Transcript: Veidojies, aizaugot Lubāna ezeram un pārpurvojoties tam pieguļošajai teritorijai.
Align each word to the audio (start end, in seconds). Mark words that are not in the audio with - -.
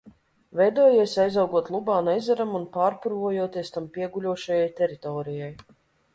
Veidojies, 0.59 1.11
aizaugot 1.23 1.69
Lubāna 1.75 2.15
ezeram 2.21 2.57
un 2.61 2.65
pārpurvojoties 2.79 3.71
tam 3.77 3.93
pieguļošajai 3.99 4.69
teritorijai. 4.83 5.55